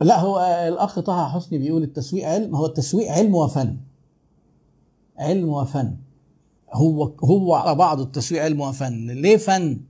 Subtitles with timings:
[0.00, 0.38] لا هو
[0.68, 3.76] الأخ طه حسني بيقول التسويق علم هو التسويق علم وفن.
[5.18, 5.96] علم وفن.
[6.72, 9.10] هو هو على بعض التسويق علم وفن.
[9.10, 9.80] ليه فن؟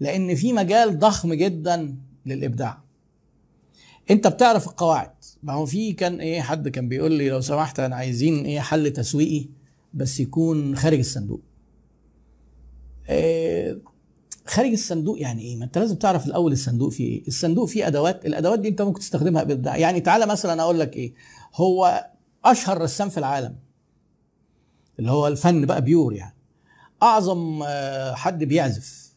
[0.00, 1.96] لأن في مجال ضخم جدا
[2.26, 2.78] للإبداع.
[4.10, 5.10] أنت بتعرف القواعد.
[5.42, 8.90] ما هو في كان إيه حد كان بيقول لي لو سمحت أنا عايزين إيه حل
[8.90, 9.48] تسويقي
[9.94, 11.40] بس يكون خارج الصندوق
[13.08, 13.78] إيه
[14.50, 18.26] خارج الصندوق يعني إيه؟ ما أنت لازم تعرف الأول الصندوق فيه إيه؟ الصندوق فيه أدوات
[18.26, 21.14] الأدوات دي أنت ممكن تستخدمها بابداع يعني تعالى مثلا أقول لك إيه؟
[21.54, 22.06] هو
[22.44, 23.56] أشهر رسام في العالم.
[24.98, 26.34] اللي هو الفن بقى بيور يعني.
[27.02, 29.14] أعظم آه، حد بيعزف.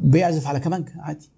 [0.00, 1.30] بيعزف على كمانجا عادي.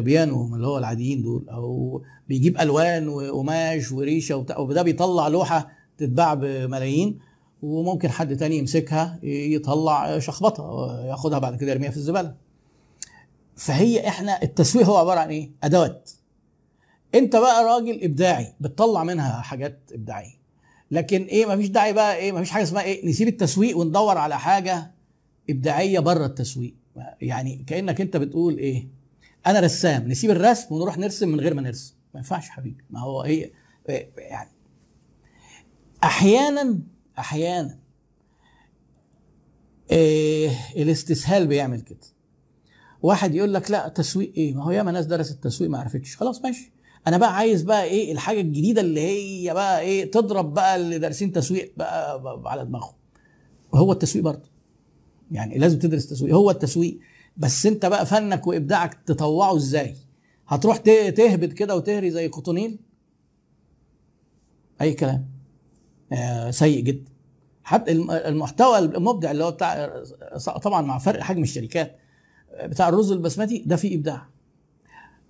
[0.00, 1.48] بيانو اللي هو العاديين دول.
[1.48, 7.18] أو بيجيب ألوان وقماش وريشة وبتاع وده بيطلع لوحة تتباع بملايين.
[7.62, 12.34] وممكن حد تاني يمسكها يطلع شخبطه ياخدها بعد كده يرميها في الزبالة.
[13.56, 16.10] فهي إحنا التسويق هو عبارة عن إيه؟ أدوات.
[17.14, 20.36] أنت بقى راجل إبداعي بتطلع منها حاجات إبداعية.
[20.90, 24.94] لكن إيه مفيش داعي بقى إيه مفيش حاجة اسمها إيه؟ نسيب التسويق وندور على حاجة
[25.50, 26.74] إبداعية بره التسويق.
[27.20, 28.88] يعني كأنك أنت بتقول إيه؟
[29.46, 31.94] أنا رسام نسيب الرسم ونروح نرسم من غير ما نرسم.
[32.14, 32.84] ما ينفعش حبيبي.
[32.90, 33.50] ما هو هي
[34.18, 34.50] يعني
[36.04, 36.78] أحيانا
[37.18, 37.78] أحيانا.
[39.90, 41.98] إيه الاستسهال بيعمل كده.
[43.02, 46.16] واحد يقول لك لا تسويق إيه؟ ما هو ياما ناس درست التسويق ما عرفتش.
[46.16, 46.72] خلاص ماشي.
[47.06, 51.32] أنا بقى عايز بقى إيه؟ الحاجة الجديدة اللي هي بقى إيه؟ تضرب بقى اللي دارسين
[51.32, 52.94] تسويق بقى, على دماغهم.
[53.74, 54.48] هو التسويق برضه.
[55.30, 56.34] يعني لازم تدرس تسويق.
[56.34, 56.98] هو التسويق.
[57.36, 59.96] بس أنت بقى فنك وإبداعك تطوعه إزاي؟
[60.48, 62.78] هتروح تهبط كده وتهري زي قطونيل
[64.80, 65.35] أي كلام.
[66.50, 67.10] سيء جدا.
[67.64, 69.92] حتى المحتوى المبدع اللي هو بتاع
[70.62, 71.98] طبعا مع فرق حجم الشركات
[72.62, 74.28] بتاع الرز البسمتي ده فيه إبداع.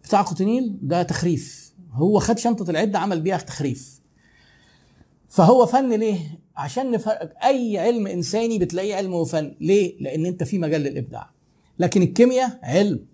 [0.05, 1.75] بتاع قطنيل ده تخريف.
[1.93, 4.01] هو خد شنطة العدة عمل بيها تخريف.
[5.29, 6.19] فهو فن ليه؟
[6.57, 7.45] عشان نفرق.
[7.45, 9.57] أي علم إنساني بتلاقيه علم وفن.
[9.61, 11.31] ليه؟ لأن أنت في مجال للإبداع.
[11.79, 13.07] لكن الكيمياء علم.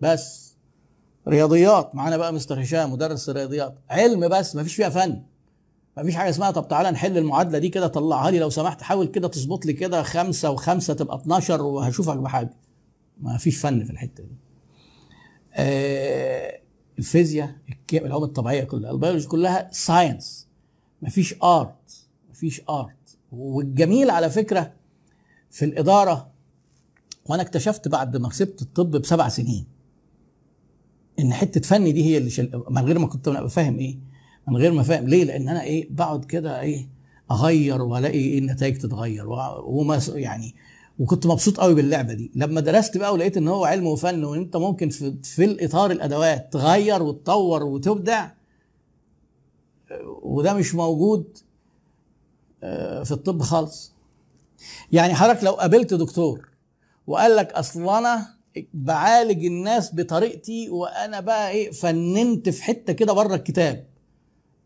[0.00, 0.54] بس.
[1.28, 1.94] رياضيات.
[1.94, 4.56] معانا بقى مستر هشام مدرس الرياضيات علم بس.
[4.56, 5.22] ما فيش فيها فن.
[5.96, 8.38] ما فيش حاجة اسمها طب تعالى نحل المعادلة دي كده طلعها لي.
[8.38, 12.54] لو سمحت حاول كده تظبط لي كده خمسة وخمسة تبقى 12 وهشوفك بحاجة.
[13.20, 14.36] ما فيش فن في الحتة دي.
[15.54, 16.60] آه
[16.98, 17.54] الفيزياء
[17.92, 20.48] العلوم الطبيعية كلها البيولوجي كلها science.
[21.02, 23.18] ما فيش art ما فيش art.
[23.32, 24.72] والجميل على فكرة
[25.50, 26.30] في الإدارة
[27.26, 29.66] وأنا اكتشفت بعد ما سبت الطب بسبع سنين
[31.18, 32.62] إن حتة فن دي هي اللي شل...
[32.70, 33.98] من غير ما كنت فاهم إيه.
[34.48, 35.08] من غير ما فاهم.
[35.08, 36.88] ليه؟ لأن أنا إيه بقعد كده إيه
[37.30, 39.26] اغير وألاقي إيه النتائج تتغير.
[39.64, 40.54] وما يعني
[40.98, 42.30] وكنت مبسوط قوي باللعبة دي.
[42.34, 46.52] لما درست بقى ولقيت إن هو علم وفن وان انت ممكن في, في الإطار الأدوات
[46.52, 48.30] تغير وتطور وتبدع
[50.22, 51.38] وده مش موجود
[53.04, 53.92] في الطب خالص.
[54.92, 56.48] يعني حضرتك لو قابلت دكتور
[57.06, 58.26] وقال لك أصل أنا
[58.74, 63.86] بعالج الناس بطريقتي وأنا بقى إيه فننت في حتة كده بره الكتاب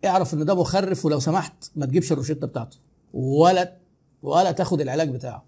[0.04, 2.76] اعرف ان ده مخرف ولو سمحت ما تجيبش الروشتة بتاعته.
[3.12, 3.76] ولا
[4.22, 5.44] ولا تاخد العلاج بتاعه.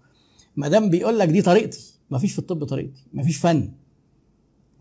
[0.55, 3.05] ما دام بيقول لك دي طريقتي ما فيش في الطب طريقتي.
[3.13, 3.71] ما فيش فن.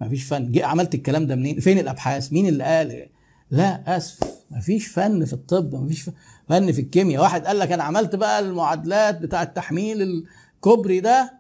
[0.01, 0.53] ما فيش فن.
[0.53, 3.09] جي عملت الكلام ده منين؟ فين الأبحاث؟ مين اللي قال؟
[3.51, 4.19] لا آسف.
[4.51, 6.11] ما فيش فن في الطب ما فيش
[6.49, 7.23] فن في الكيمياء.
[7.23, 10.25] واحد قال لك أنا عملت بقى المعادلات بتاع التحميل
[10.56, 11.39] الكوبري ده.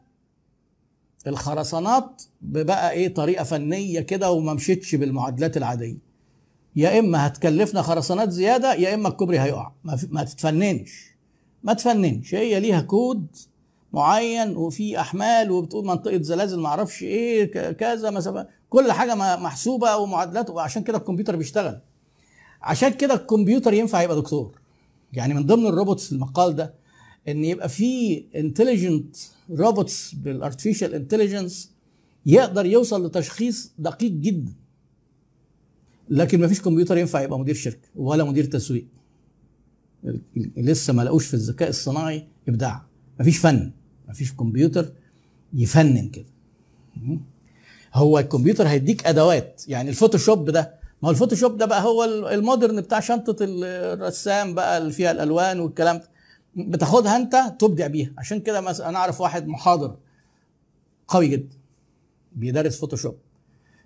[1.26, 6.07] الخرسانات بقى إيه طريقة فنية كده وما مشيتش بالمعادلات العادية.
[6.78, 9.72] يا إما هتكلفنا خرسانات زيادة يا إما الكوبري هيقع.
[9.84, 11.04] ما, ما تتفننش.
[11.62, 12.34] ما تفننش.
[12.34, 13.26] هي ليها كود
[13.92, 20.50] معين وفي أحمال وبتقول منطقة زلازل ما أعرفش إيه كذا مسافه كل حاجة محسوبة ومعادلات
[20.50, 21.78] وعشان كده الكمبيوتر بيشتغل.
[22.62, 24.58] عشان كده الكمبيوتر ينفع يبقى دكتور.
[25.12, 26.74] يعني من ضمن ال robots في المقال ده
[27.28, 29.16] إن يبقى في intelligent
[29.50, 31.70] robots بال artificial intelligence
[32.26, 34.52] يقدر يوصل لتشخيص دقيق جدا.
[36.10, 38.86] لكن ما فيش كمبيوتر ينفع يبقى مدير شركة ولا مدير تسويق.
[40.56, 42.82] لسه ما لقوش في الذكاء الصناعي إبداع.
[43.18, 43.72] ما فيش فن
[44.08, 44.92] ما فيش كمبيوتر
[45.54, 46.26] يفنن كده.
[47.94, 49.62] هو الكمبيوتر هيديك أدوات.
[49.68, 54.54] يعني الفوتوشوب ده ما هو ال Photoshop ده بقى هو ال modern بتاع شنطة الرسام
[54.54, 56.08] بقى اللي فيها الألوان والكلام ده.
[56.56, 58.12] بتاخدها أنت تبدع بيها.
[58.18, 59.96] عشان كده مثلا أنا أعرف واحد محاضر
[61.08, 61.56] قوي جدا
[62.32, 63.16] بيدرس Photoshop.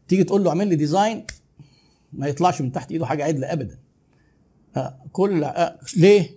[0.08, 1.26] تيجي تقول له اعمل لي design
[2.12, 3.78] ما يطلعش من تحت ايده حاجة عدلة ابدا.
[4.76, 6.30] آه كل آه ليه؟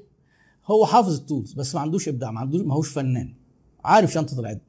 [0.67, 3.33] هو حافظ ال tools بس ما عندوش إبداع ما عندوش ما هوش فنان
[3.83, 4.59] عارف شنطة العدة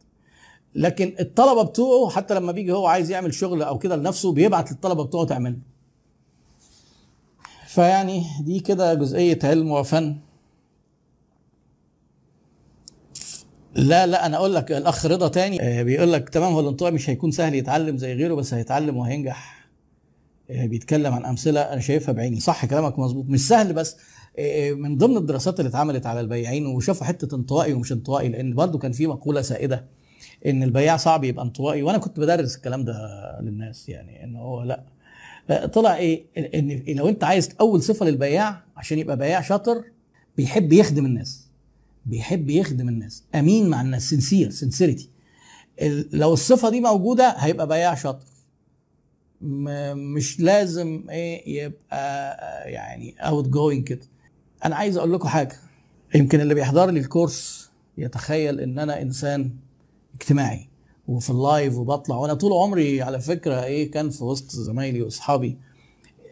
[0.74, 5.04] لكن الطلبة بتوعه حتى لما بيجي هو عايز يعمل شغل أو كده لنفسه بيبعت للطلبة
[5.04, 5.58] بتوعه تعمل
[7.66, 10.16] فيعني دي كده جزئية علم وفن.
[13.74, 17.10] لا لا أنا أقول لك الأخ رضا تاني آه، بيقول لك تمام هو الانطواء مش
[17.10, 19.65] هيكون سهل يتعلم زي غيره بس هيتعلم وهينجح.
[20.50, 22.40] بيتكلم عن أمثلة أنا شايفها بعيني.
[22.40, 23.24] صح كلامك مظبوط.
[23.28, 23.96] مش سهل بس
[24.38, 28.78] آه، من ضمن الدراسات اللي اتعملت على البياعين وشافوا حتة انطوائي ومش انطوائي لأن برضو
[28.78, 29.84] كان في مقولة سائدة
[30.46, 32.94] إن البياع صعب يبقى انطوائي وأنا كنت بدرس الكلام ده
[33.42, 34.84] للناس يعني إن هو لأ.
[35.66, 39.84] طلع إيه؟ إن لو أنت عايز أول صفة للبياع عشان يبقى بياع شاطر
[40.36, 41.46] بيحب يخدم الناس.
[42.06, 43.24] بيحب يخدم الناس.
[43.34, 44.10] أمين مع الناس.
[44.10, 45.10] sincere sincerity
[46.12, 48.26] لو الصفة دي موجودة هيبقى بياع شاطر.
[49.40, 52.36] مش لازم إيه يبقى
[52.70, 54.06] يعني outgoing كده.
[54.64, 55.56] أنا عايز أقول لكم حاجة.
[56.14, 59.50] يمكن اللي بيحضر لي الكورس يتخيل ان أنا انسان
[60.14, 60.68] اجتماعي
[61.08, 65.58] وفي ال live وبطلع وأنا طول عمري على فكرة إيه كان في وسط زمايلي واصحابي.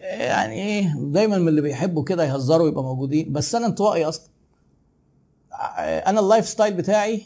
[0.03, 3.33] يعني إيه دايما من اللي بيحبوا كده يهزروا يبقى موجودين.
[3.33, 4.29] بس أنا انطوائي أصلا.
[6.07, 7.23] أنا ال lifestyle بتاعي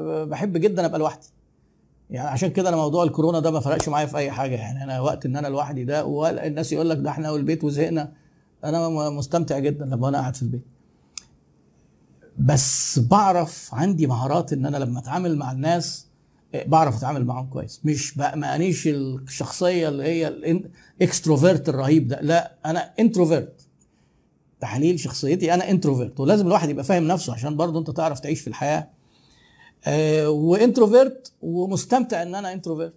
[0.00, 1.26] بحب جدا أبقى لوحدي.
[2.12, 4.54] يعني عشان كده أنا موضوع الكورونا ده ما فرقش معايا في أي حاجة.
[4.54, 8.12] يعني أنا وقت إن أنا لوحدي ده والناس يقول لك ده إحنا والبيت وزهقنا
[8.64, 10.64] أنا مستمتع جدا لما أنا قاعد في البيت.
[12.38, 16.06] بس بعرف عندي مهارات إن أنا لما أتعامل مع الناس
[16.66, 17.80] بعرف أتعامل معاهم كويس.
[17.84, 22.20] مش مانيش الشخصية اللي هي ال extrovert الرهيب ده.
[22.20, 23.66] لا أنا introvert
[24.60, 28.46] تحليل شخصيتي أنا introvert ولازم الواحد يبقى فاهم نفسه عشان برضه أنت تعرف تعيش في
[28.46, 28.78] الحياة.
[28.78, 28.88] آه
[30.26, 32.94] و introvert ومستمتع إن أنا introvert.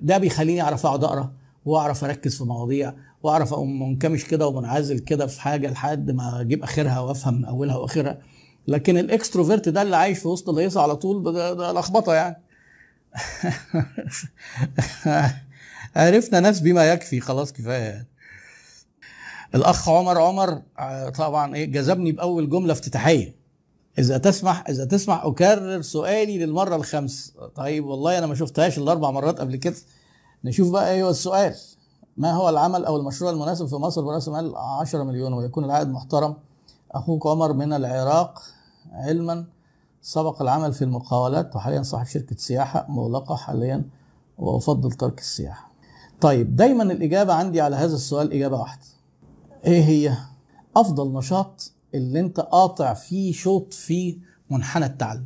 [0.00, 1.32] ده بيخليني أعرف أقعد أقرأ
[1.64, 6.62] وأعرف أركز في مواضيع وأعرف أقوم منكمش كده ومنعزل كده في حاجة لحد ما أجيب
[6.62, 8.18] آخرها وأفهم من أولها وآخرها.
[8.68, 12.42] لكن الإكستروفيرت ده اللي عايش في وسط الهيصه على طول ده, ده لخبطة يعني.
[15.96, 18.08] عرفنا ناس بما يكفي خلاص كفاية يعني.
[19.54, 23.34] الأخ عمر عمر آه، طبعا إيه جذبني بأول جملة افتتاحية.
[23.98, 27.32] إذا تسمح إذا تسمح أكرر سؤالي للمرة الخامسة.
[27.54, 29.76] طيب والله أنا ما شفتهاش الأربع مرات قبل كده.
[30.44, 31.54] نشوف بقى إيه هو السؤال.
[32.16, 36.36] ما هو العمل أو المشروع المناسب في مصر براس مال 10 مليون ويكون العائد محترم؟
[36.92, 38.42] أخوك عمر من العراق.
[38.92, 39.44] علما
[40.02, 43.84] سبق العمل في المقاولات وحاليا صاحب شركة سياحة مغلقة حاليا
[44.38, 45.70] وأفضل ترك السياحة.
[46.20, 48.84] طيب دايما الإجابة عندي على هذا السؤال إجابة واحدة.
[49.64, 50.16] إيه هي
[50.76, 54.18] أفضل نشاط اللي انت قاطع فيه شوط في
[54.50, 55.24] منحنى التعلم.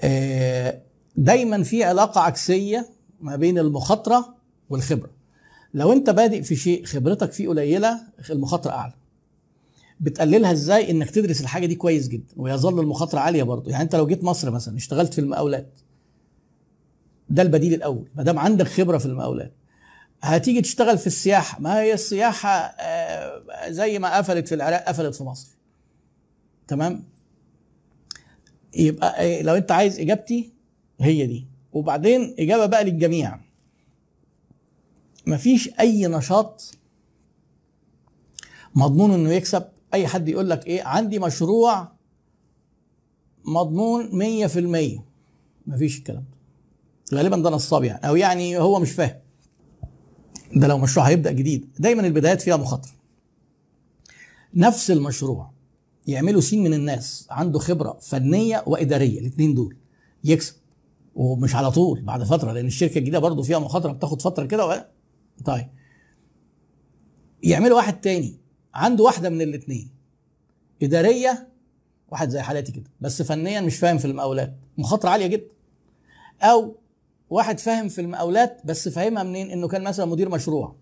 [0.00, 0.82] آه،
[1.16, 2.88] دايما في علاقة عكسية
[3.20, 4.34] ما بين المخاطرة
[4.70, 5.10] والخبرة.
[5.74, 8.00] لو انت بادئ في شيء خبرتك فيه قليلة
[8.30, 8.92] المخاطرة أعلى.
[10.00, 13.70] بتقللها إزاي؟ إنك تدرس الحاجة دي كويس جدا ويظل المخاطرة عالية برضه.
[13.70, 15.78] يعني انت لو جيت مصر مثلا اشتغلت في المقاولات
[17.30, 18.08] ده البديل الأول.
[18.14, 19.52] ما دام عندك خبرة في المقاولات
[20.22, 21.60] هتيجي تشتغل في السياحة.
[21.60, 25.48] ما هي السياحة آه، زي ما قفلت في العراق قفلت في مصر.
[26.68, 27.04] تمام؟
[28.74, 30.52] يبقى آه، لو انت عايز إجابتي
[31.00, 31.46] هي دي.
[31.72, 33.40] وبعدين إجابة بقى للجميع.
[35.26, 36.74] مفيش أي نشاط
[38.74, 39.64] مضمون إنه يكسب.
[39.94, 41.92] أي حد يقول لك إيه عندي مشروع
[43.44, 45.02] مضمون 100%
[45.66, 46.24] مفيش الكلام
[47.12, 47.18] ده.
[47.18, 48.08] غالبا ده نصاب يعني.
[48.08, 49.20] أو يعني هو مش فاهم.
[50.56, 51.68] ده لو مشروع هيبدأ جديد.
[51.78, 52.92] دايما البدايات فيها مخاطرة.
[54.54, 55.50] نفس المشروع
[56.06, 59.76] يعملوا سين من الناس عنده خبرة فنية وإدارية الاثنين دول.
[60.24, 60.54] يكسب.
[61.14, 64.84] ومش على طول بعد فترة لأن الشركة الجديدة برضه فيها مخاطرة بتاخد فترة كده و...
[65.44, 65.66] طيب.
[67.42, 68.36] يعملوا واحد تاني
[68.74, 69.90] عنده واحدة من الاثنين
[70.82, 71.48] إدارية
[72.10, 74.56] واحد زي حالاتي كده بس فنيا مش فاهم في المقاولات.
[74.78, 75.46] مخاطرة عالية جدا.
[76.42, 76.76] أو
[77.30, 80.74] واحد فاهم في المقاولات بس فاهمها منين؟ إنه كان مثلا مدير مشروع.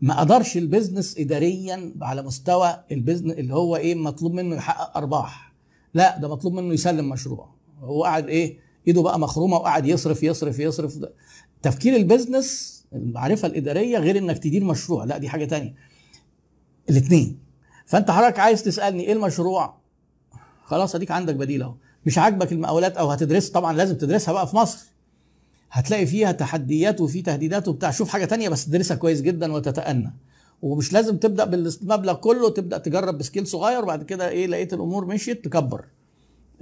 [0.00, 4.96] ما قدرش ال business اداريا على مستوى ال business اللي هو إيه مطلوب منه يحقق
[4.96, 5.54] أرباح.
[5.94, 7.48] لا ده مطلوب منه يسلم مشروع.
[7.80, 10.98] هو قاعد إيه إيده بقى مخرومة وقاعد يصرف يصرف يصرف.
[11.62, 15.04] تفكير ال business المعرفة الإدارية غير إنك تدير مشروع.
[15.04, 15.74] لا دي حاجة تانية.
[16.90, 17.38] الاثنين
[17.86, 19.74] فأنت حضرتك عايز تسألني إيه المشروع؟
[20.64, 21.74] خلاص أديك عندك بديل أهو.
[22.06, 24.78] مش عاجبك المقاولات أو هتدرس طبعا لازم تدرسها بقى في مصر.
[25.74, 27.90] هتلاقي فيها تحديات وفي تهديدات وبتاع.
[27.90, 30.12] شوف حاجة تانية بس تدرسها كويس جدا وتتأنى.
[30.62, 35.44] ومش لازم تبدأ بالمبلغ كله تبدأ تجرب بسكيل صغير وبعد كده إيه لقيت الأمور مشيت
[35.44, 35.84] تكبر.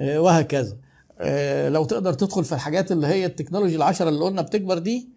[0.01, 0.77] آه، وهكذا.
[1.19, 5.09] آه، لو تقدر تدخل في الحاجات اللي هي التكنولوجي العشرة اللي قلنا بتكبر دي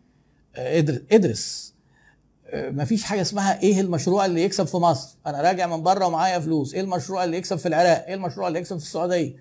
[0.55, 0.79] آه،
[1.11, 1.75] ادرس.
[2.53, 5.17] مفيش حاجة اسمها إيه المشروع اللي يكسب في مصر.
[5.27, 6.73] أنا راجع من بره ومعايا فلوس.
[6.73, 9.35] إيه المشروع اللي يكسب في العراق؟ إيه المشروع اللي يكسب في السعودية؟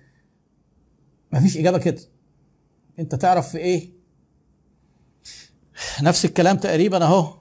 [1.31, 2.01] مفيش إجابة كده.
[2.99, 3.94] أنت تعرف في إيه
[6.01, 7.33] نفس الكلام تقريبا أهو.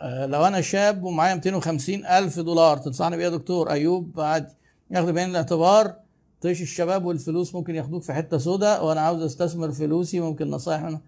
[0.00, 4.52] آه، لو أنا شاب ومعايا 250 ألف دولار تنصحني بإيه يا دكتور؟ أيوب عادي.
[4.90, 5.94] ياخد بعين الاعتبار.
[6.40, 11.00] طيش الشباب والفلوس ممكن ياخدوك في حتة سوداء وأنا عاوز أستثمر فلوسي ممكن نصايح منه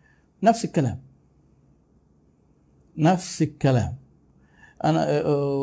[0.42, 1.02] نفس الكلام.
[2.96, 3.96] نفس الكلام.
[4.84, 5.56] أنا آه، آه،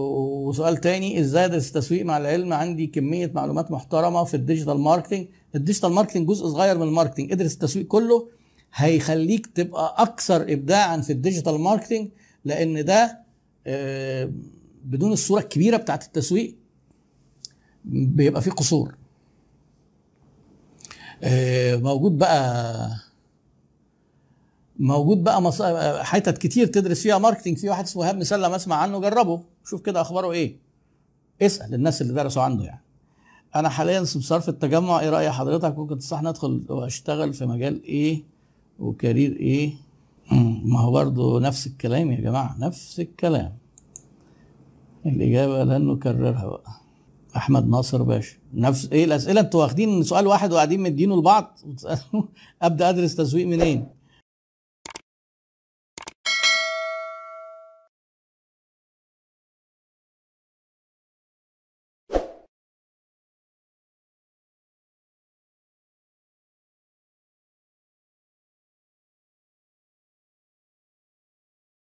[0.46, 5.28] وسؤال تاني إزاي ادرس التسويق مع العلم؟ عندي كمية معلومات محترمة في ال digital marketing
[5.56, 8.30] ال digital marketing جزء صغير من ال marketing ادرس التسويق كله
[8.74, 12.10] هيخليك تبقى أكثر ابداعا في ال digital marketing
[12.46, 13.20] لأن ده
[13.68, 14.32] آه،
[14.86, 16.56] بدون الصورة الكبيرة بتاعت التسويق
[17.86, 18.96] بيبقى فيه قصور.
[21.24, 22.90] آه، موجود بقى
[24.80, 25.62] موجود بقى مص...
[26.02, 30.02] حتت كتير تدرس فيها marketing في واحد اسمه ايهاب مسلم اسمع عنه جربه شوف كده
[30.02, 30.56] أخباره إيه.
[31.42, 32.82] اسأل الناس اللي درسوا عنده يعني.
[33.56, 38.24] أنا حاليا في التجمع إيه رأي حضرتك؟ ممكن تنصحني ادخل وأشتغل في مجال إيه؟
[38.80, 39.74] وكارير إيه؟
[40.64, 43.54] ما هو برضه نفس الكلام يا جماعة نفس الكلام.
[45.06, 46.72] الإجابة لن نكررها بقى.
[47.36, 48.36] أحمد ناصر باشا.
[48.54, 51.60] نفس إيه الأسئلة؟ أنتوا واخدين سؤال واحد وقاعدين مدينه لبعض؟
[52.62, 53.88] أبدأ أدرس تسويق منين؟